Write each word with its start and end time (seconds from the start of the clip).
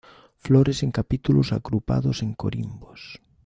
Flores 0.45 0.81
en 0.81 0.91
capítulos 0.91 1.53
agrupados 1.53 2.23
en 2.23 2.33
corimbos. 2.33 3.21